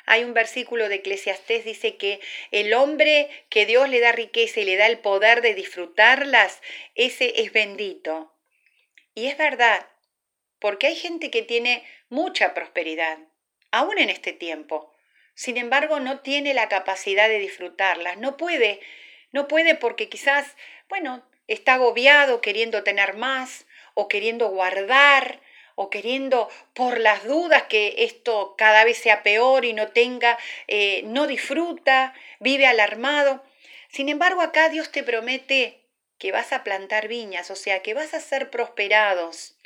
Hay 0.07 0.23
un 0.23 0.35
versículo 0.35 0.89
de 0.89 0.97
Eclesiastés, 0.97 1.65
dice 1.65 1.97
que 1.97 2.21
el 2.51 2.75
hombre 2.75 3.31
que 3.49 3.65
Dios 3.65 3.89
le 3.89 4.01
da 4.01 4.13
riqueza 4.13 4.61
y 4.61 4.65
le 4.65 4.77
da 4.77 4.87
el 4.87 4.99
poder 4.99 5.41
de 5.41 5.55
disfrutarlas, 5.55 6.61
ese 6.95 7.41
es 7.41 7.53
bendito. 7.53 8.33
Y 9.15 9.27
es 9.27 9.39
verdad, 9.39 9.89
porque 10.59 10.89
hay 10.89 10.97
gente 10.97 11.31
que 11.31 11.43
tiene 11.43 11.85
mucha 12.11 12.53
prosperidad, 12.53 13.19
aún 13.75 13.99
en 13.99 14.09
este 14.09 14.33
tiempo. 14.33 14.93
Sin 15.35 15.57
embargo, 15.57 15.99
no 15.99 16.21
tiene 16.21 16.55
la 16.55 16.69
capacidad 16.69 17.29
de 17.29 17.41
disfrutarlas, 17.41 18.19
no 18.19 18.37
puede, 18.37 18.81
no 19.33 19.49
puede 19.49 19.75
porque 19.75 20.09
quizás, 20.09 20.57
bueno, 20.89 21.25
está 21.49 21.75
agobiado 21.75 22.41
queriendo 22.41 22.85
tener 22.85 23.15
más 23.15 23.67
o 23.95 24.07
queriendo 24.07 24.49
guardar 24.49 25.41
o 25.75 25.91
queriendo 25.91 26.49
por 26.73 27.01
las 27.01 27.25
dudas 27.25 27.65
que 27.65 27.97
esto 27.99 28.55
cada 28.57 28.85
vez 28.85 28.99
sea 28.99 29.25
peor 29.25 29.65
y 29.65 29.73
no 29.73 29.89
tenga, 29.89 30.39
eh, 30.69 31.03
no 31.07 31.27
disfruta, 31.27 32.15
vive 32.39 32.67
alarmado. 32.67 33.43
Sin 33.89 34.09
embargo, 34.09 34.41
acá 34.41 34.69
Dios 34.69 34.93
te 34.93 35.03
promete 35.03 35.81
que 36.19 36.31
vas 36.31 36.53
a 36.53 36.63
plantar 36.63 37.09
viñas, 37.09 37.51
o 37.51 37.57
sea, 37.57 37.83
que 37.83 37.93
vas 37.93 38.15
a 38.15 38.21
ser 38.21 38.51
prosperados, 38.51 39.57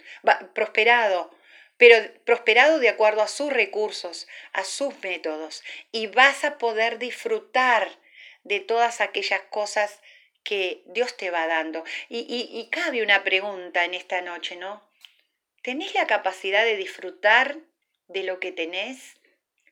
prosperado, 0.54 1.30
pero 1.78 1.96
prosperado 2.24 2.80
de 2.80 2.90
acuerdo 2.90 3.22
a 3.22 3.28
sus 3.28 3.52
recursos, 3.52 4.28
a 4.52 4.64
sus 4.64 4.92
métodos, 5.02 5.62
y 5.90 6.08
vas 6.08 6.44
a 6.44 6.58
poder 6.58 6.98
disfrutar 6.98 7.98
de 8.44 8.60
todas 8.60 9.00
aquellas 9.00 9.40
cosas 9.42 10.00
que 10.42 10.82
Dios 10.86 11.16
te 11.16 11.30
va 11.30 11.46
dando. 11.46 11.84
Y, 12.08 12.68
cabe 12.70 13.02
una 13.02 13.22
pregunta 13.22 13.84
en 13.84 13.94
esta 13.94 14.20
noche, 14.22 14.56
¿no? 14.56 14.82
¿Tenés 15.62 15.94
la 15.94 16.06
capacidad 16.06 16.64
de 16.64 16.76
disfrutar 16.76 17.58
de 18.08 18.22
lo 18.22 18.40
que 18.40 18.52
tenés? 18.52 19.17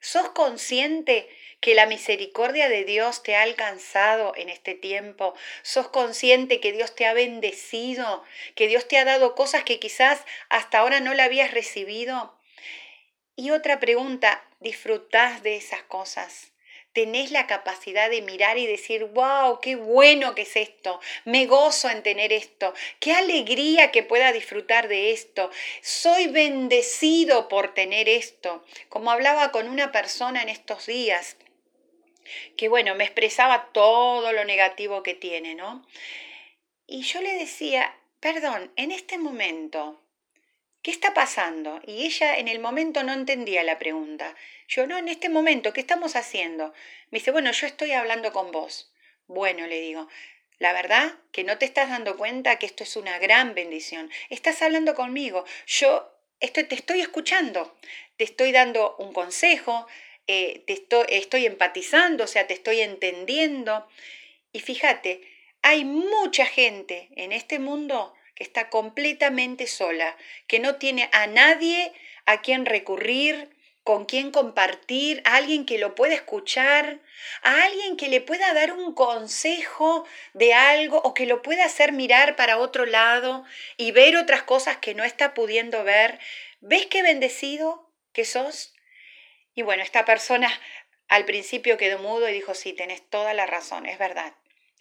¿Sos 0.01 0.31
consciente 0.31 1.29
que 1.61 1.75
la 1.75 1.87
misericordia 1.87 2.69
de 2.69 2.85
Dios 2.85 3.23
te 3.23 3.37
ha 3.37 3.43
alcanzado 3.43 4.35
en 4.37 4.49
este 4.49 4.75
tiempo? 4.75 5.35
¿Sos 5.63 5.89
consciente 5.89 6.61
que 6.61 6.73
Dios 6.73 6.95
te 6.95 7.07
ha 7.07 7.13
bendecido? 7.13 8.23
¿Que 8.55 8.69
Dios 8.69 8.89
te 8.89 8.99
ha 8.99 9.05
dado 9.05 9.35
cosas 9.35 9.65
que 9.65 9.79
quizás 9.79 10.25
hasta 10.49 10.79
ahora 10.79 11.01
no 11.01 11.15
la 11.15 11.25
habías 11.25 11.53
recibido? 11.53 12.39
Y 13.35 13.51
otra 13.51 13.81
pregunta, 13.81 14.45
¿disfrutás 14.61 15.43
de 15.43 15.57
esas 15.57 15.83
cosas? 15.83 16.53
Tenés 16.97 17.31
la 17.31 17.47
capacidad 17.47 18.09
de 18.09 18.23
mirar 18.23 18.57
y 18.57 18.67
decir, 18.67 19.05
wow, 19.05 19.61
qué 19.61 19.77
bueno 19.77 20.35
que 20.35 20.43
es 20.43 20.57
esto, 20.57 20.99
me 21.27 21.45
gozo 21.45 21.91
en 21.91 22.03
tener 22.03 22.33
esto, 22.33 22.73
qué 23.01 23.13
alegría 23.13 23.91
que 23.91 24.03
pueda 24.03 24.33
disfrutar 24.33 24.89
de 24.89 25.11
esto, 25.11 25.51
soy 25.83 26.29
bendecido 26.29 27.49
por 27.49 27.75
tener 27.75 28.09
esto. 28.09 28.65
Como 28.89 29.11
hablaba 29.11 29.53
con 29.53 29.69
una 29.69 29.93
persona 29.93 30.41
en 30.41 30.49
estos 30.49 30.87
días, 30.87 31.37
que 32.57 32.71
bueno, 32.71 32.95
me 32.95 33.05
expresaba 33.05 33.69
todo 33.75 34.33
lo 34.33 34.47
negativo 34.47 35.03
que 35.03 35.13
tiene, 35.13 35.55
¿no? 35.55 35.87
Y 36.87 37.03
yo 37.03 37.21
le 37.21 37.35
decía, 37.35 37.95
perdón, 38.21 38.73
en 38.77 38.91
este 38.91 39.19
momento, 39.19 40.01
¿qué 40.87 40.93
está 40.93 41.15
pasando? 41.15 41.81
Y 41.85 42.07
ella 42.07 42.39
en 42.39 42.47
el 42.47 42.61
momento 42.61 43.03
no 43.03 43.13
entendía 43.13 43.65
la 43.65 43.77
pregunta. 43.77 44.37
Yo, 44.69 44.87
no, 44.87 44.97
en 44.97 45.09
este 45.09 45.29
momento, 45.29 45.73
¿qué 45.73 45.81
estamos 45.81 46.15
haciendo? 46.15 46.73
Me 47.11 47.19
dice, 47.19 47.33
bueno, 47.33 47.51
yo 47.51 47.67
estoy 47.67 47.91
hablando 47.91 48.33
con 48.33 48.53
vos. 48.53 48.95
Bueno, 49.27 49.67
le 49.67 49.81
digo, 49.81 50.07
la 50.61 50.73
verdad 50.73 51.13
que 51.33 51.43
no 51.43 51.59
te 51.59 51.65
estás 51.65 51.89
dando 51.89 52.17
cuenta 52.17 52.61
que 52.61 52.67
esto 52.67 52.85
es 52.85 52.95
una 52.95 53.19
gran 53.19 53.53
bendición. 53.57 54.13
Estás 54.31 54.63
hablando 54.63 54.95
conmigo. 54.95 55.45
Yo 55.67 56.09
estoy, 56.39 56.63
te 56.63 56.77
estoy 56.77 57.01
escuchando. 57.01 57.77
Te 58.17 58.23
estoy 58.23 58.53
dando 58.53 58.95
un 59.01 59.13
consejo. 59.13 59.89
Eh, 60.29 60.63
te 60.69 60.75
estoy, 60.75 61.05
estoy 61.09 61.47
empatizando, 61.47 62.23
o 62.23 62.29
sea, 62.29 62.47
te 62.47 62.55
estoy 62.55 62.81
entendiendo. 62.81 63.89
Y 64.53 64.61
fíjate, 64.61 65.21
hay 65.63 65.85
mucha 65.85 66.47
gente 66.47 67.09
en 67.17 67.33
este 67.33 67.59
mundo 67.59 68.15
que 68.37 68.45
está 68.45 68.71
completamente 68.71 69.67
sola, 69.67 70.17
que 70.47 70.61
no 70.61 70.77
tiene 70.77 71.09
a 71.13 71.27
nadie 71.27 71.93
a 72.27 72.43
quien 72.43 72.67
recurrir, 72.67 73.51
con 73.83 74.05
quién 74.05 74.31
compartir, 74.31 75.23
a 75.25 75.37
alguien 75.37 75.65
que 75.65 75.79
lo 75.79 75.95
pueda 75.95 76.15
escuchar, 76.15 76.99
a 77.43 77.65
alguien 77.65 77.97
que 77.97 78.09
le 78.09 78.21
pueda 78.21 78.53
dar 78.53 78.73
un 78.73 78.95
consejo 78.95 80.05
de 80.35 80.55
algo 80.55 80.99
o 80.99 81.15
que 81.15 81.25
lo 81.25 81.41
pueda 81.41 81.65
hacer 81.65 81.93
mirar 81.93 82.37
para 82.37 82.59
otro 82.59 82.85
lado 82.85 83.45
y 83.77 83.93
ver 83.93 84.17
otras 84.17 84.43
cosas 84.43 84.77
que 84.77 84.95
no 84.95 85.05
está 85.05 85.35
pudiendo 85.35 85.83
ver. 85.85 86.19
¿Ves 86.61 86.87
qué 86.87 87.03
bendecido 87.03 87.89
que 88.13 88.25
sos? 88.25 88.75
Y 89.55 89.63
bueno, 89.63 89.83
esta 89.83 90.05
persona 90.05 90.51
al 91.09 91.25
principio 91.25 91.79
quedó 91.79 91.99
mudo 92.01 92.29
y 92.29 92.33
dijo, 92.33 92.55
sí, 92.55 92.73
tenés 92.73 93.09
toda 93.09 93.35
la 93.35 93.47
razón, 93.47 93.87
es 93.87 93.99
verdad, 93.99 94.35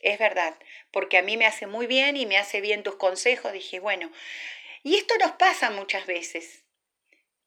es 0.06 0.20
verdad, 0.20 0.56
porque 0.92 1.18
a 1.18 1.24
mí 1.24 1.36
me 1.36 1.46
hace 1.46 1.68
muy 1.68 1.88
bien 1.88 2.16
y 2.16 2.26
me 2.26 2.38
hace 2.38 2.62
bien 2.62 2.84
tus 2.84 2.96
consejos. 2.96 3.52
Dije, 3.52 3.80
bueno, 3.80 4.12
y 4.84 4.96
esto 4.96 5.16
nos 5.18 5.32
pasa 5.34 5.72
muchas 5.72 6.06
veces. 6.06 6.64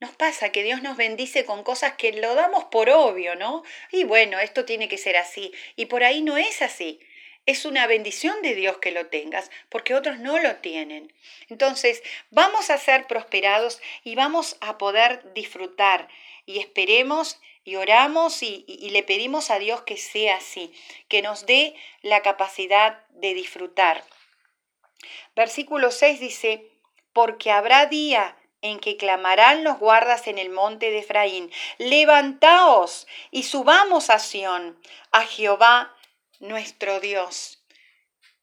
Nos 0.00 0.10
pasa 0.10 0.50
que 0.50 0.64
Dios 0.64 0.82
nos 0.82 0.96
bendice 0.96 1.44
con 1.44 1.62
cosas 1.62 1.94
que 1.94 2.12
lo 2.12 2.34
damos 2.34 2.64
por 2.64 2.90
obvio, 2.90 3.36
¿no? 3.36 3.62
Y 3.90 4.04
bueno, 4.04 4.38
esto 4.40 4.64
tiene 4.64 4.88
que 4.88 4.98
ser 4.98 5.16
así. 5.16 5.52
Y 5.76 5.86
por 5.86 6.02
ahí 6.02 6.20
no 6.20 6.36
es 6.36 6.62
así. 6.62 7.00
Es 7.46 7.64
una 7.64 7.86
bendición 7.86 8.42
de 8.42 8.54
Dios 8.54 8.78
que 8.78 8.90
lo 8.90 9.06
tengas, 9.06 9.50
porque 9.68 9.94
otros 9.94 10.18
no 10.18 10.38
lo 10.38 10.56
tienen. 10.56 11.12
Entonces, 11.48 12.02
vamos 12.30 12.70
a 12.70 12.78
ser 12.78 13.06
prosperados 13.06 13.80
y 14.04 14.16
vamos 14.16 14.56
a 14.60 14.76
poder 14.78 15.32
disfrutar. 15.32 16.08
Y 16.48 16.60
esperemos 16.60 17.38
y 17.62 17.76
oramos 17.76 18.42
y, 18.42 18.64
le 18.90 19.02
pedimos 19.02 19.50
a 19.50 19.58
Dios 19.58 19.82
que 19.82 19.98
sea 19.98 20.36
así, 20.36 20.72
que 21.08 21.20
nos 21.20 21.44
dé 21.44 21.74
la 22.00 22.22
capacidad 22.22 23.06
de 23.10 23.34
disfrutar. 23.34 24.02
Versículo 25.36 25.90
6 25.90 26.20
dice, 26.20 26.72
porque 27.12 27.50
habrá 27.50 27.84
día 27.84 28.34
en 28.62 28.80
que 28.80 28.96
clamarán 28.96 29.62
los 29.62 29.78
guardas 29.78 30.26
en 30.26 30.38
el 30.38 30.48
monte 30.48 30.90
de 30.90 31.00
Efraín, 31.00 31.52
levantaos 31.76 33.06
y 33.30 33.42
subamos 33.42 34.08
a 34.08 34.18
Sión, 34.18 34.80
a 35.12 35.26
Jehová 35.26 35.94
nuestro 36.40 36.98
Dios. 37.00 37.62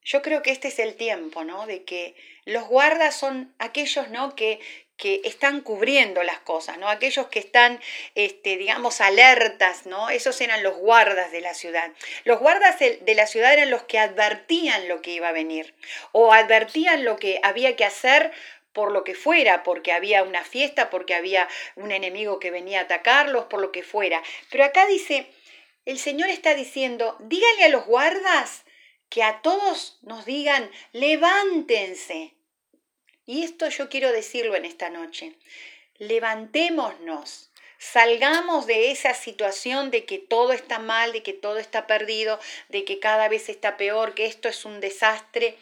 Yo 0.04 0.22
creo 0.22 0.42
que 0.42 0.52
este 0.52 0.68
es 0.68 0.78
el 0.78 0.94
tiempo, 0.94 1.42
¿no? 1.42 1.66
De 1.66 1.82
que 1.82 2.14
los 2.44 2.68
guardas 2.68 3.16
son 3.16 3.52
aquellos, 3.58 4.08
¿no? 4.10 4.36
Que, 4.36 4.60
que 4.96 5.20
están 5.24 5.60
cubriendo 5.60 6.22
las 6.22 6.40
cosas, 6.40 6.78
¿no? 6.78 6.88
Aquellos 6.88 7.26
que 7.26 7.38
están, 7.38 7.80
este, 8.14 8.56
digamos, 8.56 9.00
alertas, 9.00 9.86
¿no? 9.86 10.08
Esos 10.08 10.40
eran 10.40 10.62
los 10.62 10.76
guardas 10.76 11.32
de 11.32 11.40
la 11.40 11.54
ciudad. 11.54 11.92
Los 12.24 12.40
guardas 12.40 12.78
de 12.78 13.14
la 13.14 13.26
ciudad 13.26 13.52
eran 13.52 13.70
los 13.70 13.82
que 13.82 13.98
advertían 13.98 14.88
lo 14.88 15.02
que 15.02 15.12
iba 15.12 15.28
a 15.28 15.32
venir 15.32 15.74
o 16.12 16.32
advertían 16.32 17.04
lo 17.04 17.16
que 17.16 17.40
había 17.42 17.76
que 17.76 17.84
hacer 17.84 18.32
por 18.76 18.92
lo 18.92 19.04
que 19.04 19.14
fuera, 19.14 19.62
porque 19.62 19.92
había 19.92 20.22
una 20.22 20.44
fiesta, 20.44 20.90
porque 20.90 21.14
había 21.14 21.48
un 21.76 21.92
enemigo 21.92 22.38
que 22.38 22.50
venía 22.50 22.80
a 22.80 22.82
atacarlos, 22.82 23.46
por 23.46 23.60
lo 23.62 23.72
que 23.72 23.82
fuera. 23.82 24.22
Pero 24.50 24.64
acá 24.64 24.86
dice, 24.86 25.30
el 25.86 25.98
Señor 25.98 26.28
está 26.28 26.54
diciendo, 26.54 27.16
díganle 27.20 27.64
a 27.64 27.68
los 27.70 27.86
guardas 27.86 28.64
que 29.08 29.22
a 29.22 29.40
todos 29.40 29.98
nos 30.02 30.26
digan, 30.26 30.70
levántense. 30.92 32.35
Y 33.26 33.42
esto 33.42 33.68
yo 33.68 33.88
quiero 33.88 34.12
decirlo 34.12 34.54
en 34.56 34.64
esta 34.64 34.88
noche, 34.88 35.34
levantémonos. 35.98 37.50
Salgamos 37.78 38.66
de 38.66 38.90
esa 38.90 39.12
situación 39.12 39.90
de 39.90 40.06
que 40.06 40.18
todo 40.18 40.52
está 40.52 40.78
mal, 40.78 41.12
de 41.12 41.22
que 41.22 41.34
todo 41.34 41.58
está 41.58 41.86
perdido, 41.86 42.40
de 42.70 42.84
que 42.84 43.00
cada 43.00 43.28
vez 43.28 43.50
está 43.50 43.76
peor, 43.76 44.14
que 44.14 44.24
esto 44.24 44.48
es 44.48 44.64
un 44.64 44.80
desastre 44.80 45.58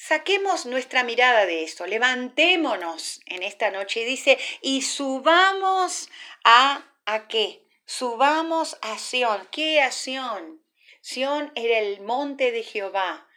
Saquemos 0.00 0.64
nuestra 0.64 1.02
mirada 1.02 1.44
de 1.44 1.64
esto, 1.64 1.84
levantémonos 1.84 3.20
en 3.26 3.42
esta 3.42 3.72
noche 3.72 4.02
y 4.02 4.04
dice, 4.04 4.38
y 4.62 4.82
subamos 4.82 6.08
a, 6.44 6.84
¿a 7.04 7.26
qué? 7.26 7.64
Subamos 7.84 8.78
a 8.80 8.96
Sión. 8.96 9.48
¿Qué 9.50 9.80
a 9.80 9.90
Sión? 9.90 10.62
Sión 11.00 11.50
era 11.56 11.80
el 11.80 12.00
monte 12.02 12.52
de 12.52 12.62
Jehová, 12.62 13.27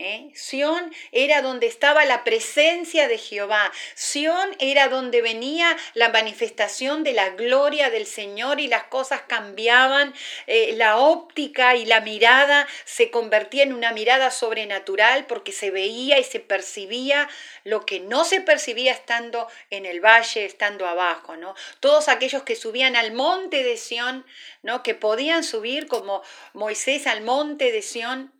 ¿Eh? 0.00 0.30
Sión 0.32 0.94
era 1.10 1.42
donde 1.42 1.66
estaba 1.66 2.04
la 2.04 2.22
presencia 2.22 3.08
de 3.08 3.18
Jehová. 3.18 3.72
Sión 3.96 4.54
era 4.60 4.86
donde 4.86 5.22
venía 5.22 5.76
la 5.94 6.08
manifestación 6.10 7.02
de 7.02 7.14
la 7.14 7.30
gloria 7.30 7.90
del 7.90 8.06
Señor 8.06 8.60
y 8.60 8.68
las 8.68 8.84
cosas 8.84 9.22
cambiaban. 9.22 10.14
Eh, 10.46 10.74
la 10.76 10.98
óptica 10.98 11.74
y 11.74 11.84
la 11.84 12.00
mirada 12.00 12.68
se 12.84 13.10
convertía 13.10 13.64
en 13.64 13.72
una 13.72 13.90
mirada 13.90 14.30
sobrenatural 14.30 15.26
porque 15.26 15.50
se 15.50 15.72
veía 15.72 16.20
y 16.20 16.22
se 16.24 16.38
percibía 16.38 17.28
lo 17.64 17.84
que 17.84 17.98
no 17.98 18.24
se 18.24 18.40
percibía 18.40 18.92
estando 18.92 19.48
en 19.70 19.84
el 19.84 19.98
valle, 20.00 20.44
estando 20.44 20.86
abajo. 20.86 21.34
¿no? 21.34 21.56
Todos 21.80 22.06
aquellos 22.06 22.44
que 22.44 22.54
subían 22.54 22.94
al 22.94 23.14
monte 23.14 23.64
de 23.64 23.76
Sión, 23.76 24.24
¿no? 24.62 24.84
que 24.84 24.94
podían 24.94 25.42
subir 25.42 25.88
como 25.88 26.22
Moisés 26.52 27.08
al 27.08 27.22
monte 27.22 27.72
de 27.72 27.82
Sión, 27.82 28.32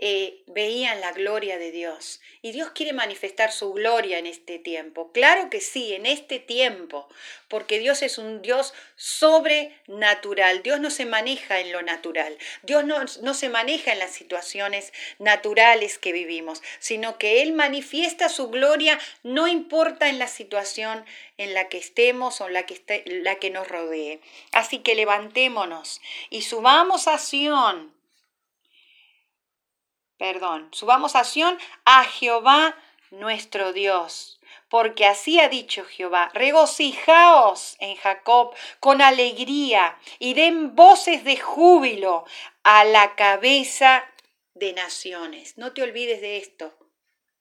eh, 0.00 0.42
veían 0.46 1.00
la 1.00 1.12
gloria 1.12 1.58
de 1.58 1.72
Dios. 1.72 2.20
Y 2.40 2.52
Dios 2.52 2.70
quiere 2.70 2.92
manifestar 2.92 3.50
su 3.50 3.72
gloria 3.72 4.18
en 4.18 4.26
este 4.26 4.60
tiempo. 4.60 5.10
Claro 5.12 5.50
que 5.50 5.60
sí, 5.60 5.92
en 5.92 6.06
este 6.06 6.38
tiempo, 6.38 7.08
porque 7.48 7.80
Dios 7.80 8.02
es 8.02 8.16
un 8.16 8.40
Dios 8.40 8.74
sobrenatural. 8.94 10.62
Dios 10.62 10.78
no 10.78 10.90
se 10.90 11.04
maneja 11.04 11.58
en 11.58 11.72
lo 11.72 11.82
natural. 11.82 12.38
Dios 12.62 12.84
no, 12.84 12.98
no 13.22 13.34
se 13.34 13.48
maneja 13.48 13.92
en 13.92 13.98
las 13.98 14.12
situaciones 14.12 14.92
naturales 15.18 15.98
que 15.98 16.12
vivimos, 16.12 16.62
sino 16.78 17.18
que 17.18 17.42
Él 17.42 17.52
manifiesta 17.52 18.28
su 18.28 18.50
gloria 18.50 19.00
no 19.24 19.48
importa 19.48 20.08
en 20.08 20.20
la 20.20 20.28
situación 20.28 21.04
en 21.38 21.54
la 21.54 21.68
que 21.68 21.78
estemos 21.78 22.40
o 22.40 22.48
la 22.48 22.66
que, 22.66 23.02
la 23.06 23.36
que 23.36 23.50
nos 23.50 23.66
rodee. 23.66 24.20
Así 24.52 24.78
que 24.78 24.94
levantémonos 24.94 26.00
y 26.30 26.42
subamos 26.42 27.08
a 27.08 27.18
perdón, 30.18 30.68
subamos 30.72 31.14
a 31.16 31.24
a 31.84 32.04
Jehová 32.04 32.76
nuestro 33.10 33.72
Dios. 33.72 34.40
Porque 34.68 35.06
así 35.06 35.40
ha 35.40 35.48
dicho 35.48 35.84
Jehová, 35.84 36.30
regocijaos 36.34 37.76
en 37.80 37.96
Jacob 37.96 38.54
con 38.80 39.00
alegría 39.00 39.98
y 40.18 40.34
den 40.34 40.74
voces 40.74 41.24
de 41.24 41.38
júbilo 41.38 42.26
a 42.64 42.84
la 42.84 43.14
cabeza 43.14 44.04
de 44.54 44.74
naciones. 44.74 45.56
No 45.56 45.72
te 45.72 45.82
olvides 45.82 46.20
de 46.20 46.36
esto, 46.36 46.76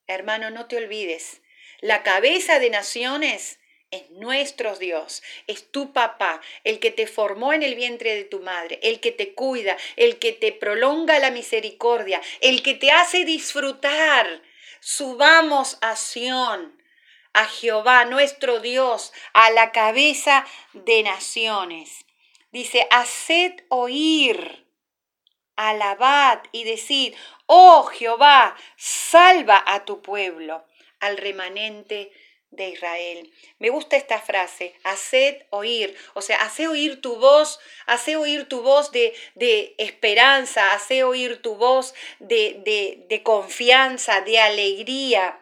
hermano, 0.06 0.52
no 0.52 0.68
te 0.68 0.78
olvides. 0.78 1.42
La 1.82 2.02
cabeza 2.02 2.60
de 2.60 2.70
naciones 2.70 3.60
es 3.92 4.10
nuestro 4.12 4.76
Dios, 4.76 5.24
es 5.48 5.72
tu 5.72 5.94
papá, 5.94 6.42
el 6.64 6.80
que 6.80 6.92
te 6.92 7.08
formó 7.08 7.54
en 7.54 7.64
el 7.64 7.76
vientre 7.76 8.16
de 8.16 8.26
tu 8.26 8.42
madre, 8.42 8.80
el 8.84 9.00
que 9.00 9.12
te 9.12 9.34
cuida, 9.34 9.78
el 9.96 10.20
que 10.20 10.34
te 10.34 10.52
prolonga 10.52 11.20
la 11.20 11.32
misericordia, 11.32 12.22
el 12.42 12.64
que 12.64 12.74
te 12.74 12.92
hace 12.92 13.24
disfrutar. 13.24 14.42
Subamos 14.80 15.78
a 15.82 15.96
Sión, 15.96 16.82
a 17.34 17.46
Jehová, 17.46 18.06
nuestro 18.06 18.60
Dios, 18.60 19.14
a 19.34 19.52
la 19.52 19.72
cabeza 19.72 20.46
de 20.74 21.04
naciones. 21.04 22.06
Dice, 22.52 22.88
haced 22.92 23.54
oír, 23.70 24.66
alabad 25.56 26.40
y 26.52 26.64
decid, 26.64 27.14
oh 27.46 27.84
Jehová, 27.86 28.56
salva 28.76 29.64
a 29.66 29.86
tu 29.86 30.02
pueblo, 30.02 30.66
al 31.00 31.18
remanente 31.18 32.12
de 32.52 32.70
Israel. 32.70 33.32
Me 33.60 33.70
gusta 33.70 33.96
esta 33.96 34.20
frase, 34.20 34.76
haced 34.84 35.44
oír, 35.50 35.96
o 36.14 36.22
sea, 36.22 36.38
hace 36.42 36.68
oír 36.68 37.02
tu 37.02 37.18
voz, 37.18 37.60
hace 37.86 38.16
oír 38.16 38.48
tu 38.48 38.62
voz 38.62 38.92
de, 38.92 39.14
de 39.36 39.76
esperanza, 39.78 40.74
hace 40.74 41.04
oír 41.04 41.42
tu 41.42 41.56
voz 41.56 41.94
de, 42.20 42.62
de, 42.66 43.06
de 43.08 43.24
confianza, 43.24 44.22
de 44.22 44.40
alegría. 44.40 45.40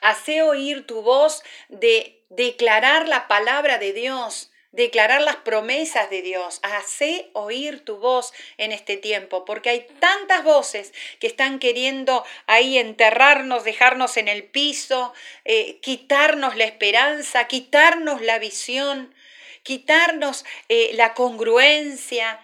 Hace 0.00 0.42
oír 0.42 0.86
tu 0.86 1.02
voz 1.02 1.42
de 1.68 2.24
declarar 2.28 3.08
la 3.08 3.26
palabra 3.28 3.78
de 3.78 3.92
Dios, 3.92 4.51
declarar 4.72 5.20
las 5.20 5.36
promesas 5.36 6.10
de 6.10 6.22
Dios. 6.22 6.58
Hace 6.62 7.30
oír 7.34 7.84
tu 7.84 7.98
voz 7.98 8.32
en 8.56 8.72
este 8.72 8.96
tiempo, 8.96 9.44
porque 9.44 9.70
hay 9.70 9.86
tantas 10.00 10.42
voces 10.42 10.92
que 11.20 11.26
están 11.26 11.58
queriendo 11.58 12.24
ahí 12.46 12.78
enterrarnos, 12.78 13.64
dejarnos 13.64 14.16
en 14.16 14.28
el 14.28 14.44
piso, 14.44 15.12
eh, 15.44 15.78
quitarnos 15.80 16.56
la 16.56 16.64
esperanza, 16.64 17.46
quitarnos 17.46 18.22
la 18.22 18.38
visión, 18.38 19.14
quitarnos 19.62 20.44
eh, 20.68 20.90
la 20.94 21.14
congruencia, 21.14 22.40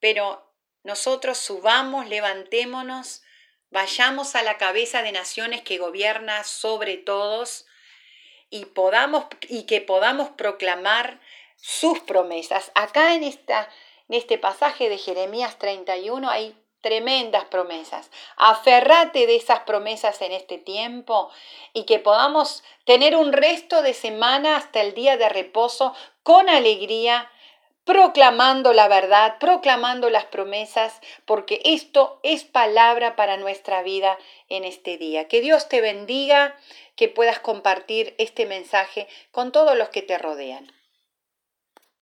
pero 0.00 0.48
nosotros 0.84 1.38
subamos, 1.38 2.08
levantémonos, 2.08 3.22
vayamos 3.70 4.36
a 4.36 4.42
la 4.42 4.56
cabeza 4.56 5.02
de 5.02 5.12
naciones 5.12 5.62
que 5.62 5.78
gobierna 5.78 6.44
sobre 6.44 6.96
todos 6.96 7.66
y 8.50 8.66
podamos 8.66 9.26
y 9.48 9.64
que 9.64 9.80
podamos 9.80 10.30
proclamar 10.30 11.20
sus 11.62 12.00
promesas. 12.00 12.72
Acá 12.74 13.14
en, 13.14 13.22
esta, 13.22 13.68
en 14.08 14.16
este 14.16 14.36
pasaje 14.36 14.88
de 14.88 14.98
Jeremías 14.98 15.58
31 15.58 16.28
hay 16.28 16.56
tremendas 16.80 17.44
promesas. 17.44 18.10
Aferrate 18.36 19.28
de 19.28 19.36
esas 19.36 19.60
promesas 19.60 20.20
en 20.22 20.32
este 20.32 20.58
tiempo 20.58 21.30
y 21.72 21.84
que 21.84 22.00
podamos 22.00 22.64
tener 22.84 23.14
un 23.14 23.32
resto 23.32 23.80
de 23.80 23.94
semana 23.94 24.56
hasta 24.56 24.80
el 24.80 24.92
día 24.92 25.16
de 25.16 25.28
reposo 25.28 25.94
con 26.24 26.48
alegría, 26.48 27.30
proclamando 27.84 28.72
la 28.72 28.88
verdad, 28.88 29.36
proclamando 29.38 30.10
las 30.10 30.24
promesas, 30.24 31.00
porque 31.26 31.62
esto 31.64 32.18
es 32.24 32.42
palabra 32.42 33.14
para 33.14 33.36
nuestra 33.36 33.84
vida 33.84 34.18
en 34.48 34.64
este 34.64 34.98
día. 34.98 35.28
Que 35.28 35.40
Dios 35.40 35.68
te 35.68 35.80
bendiga, 35.80 36.56
que 36.96 37.08
puedas 37.08 37.38
compartir 37.38 38.16
este 38.18 38.46
mensaje 38.46 39.06
con 39.30 39.52
todos 39.52 39.78
los 39.78 39.90
que 39.90 40.02
te 40.02 40.18
rodean. 40.18 40.72